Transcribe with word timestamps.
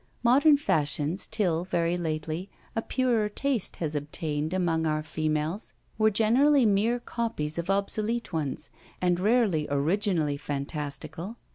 Modern 0.23 0.57
fashions, 0.57 1.27
till, 1.27 1.63
very 1.63 1.95
lately, 1.95 2.49
a 2.75 2.81
purer 2.81 3.29
taste 3.29 3.75
has 3.75 3.93
obtained 3.93 4.51
among 4.51 4.87
our 4.87 5.03
females, 5.03 5.73
were 5.99 6.09
generally 6.09 6.65
mere 6.65 6.99
copies 6.99 7.59
of 7.59 7.69
obsolete 7.69 8.33
ones, 8.33 8.71
and 8.99 9.19
rarely 9.19 9.67
originally 9.69 10.37
fantastical. 10.37 11.37